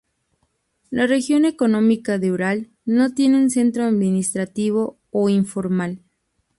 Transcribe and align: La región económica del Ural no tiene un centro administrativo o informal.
La 0.89 1.05
región 1.05 1.45
económica 1.45 2.17
del 2.17 2.31
Ural 2.31 2.71
no 2.85 3.13
tiene 3.13 3.37
un 3.37 3.51
centro 3.51 3.83
administrativo 3.83 4.97
o 5.11 5.29
informal. 5.29 5.99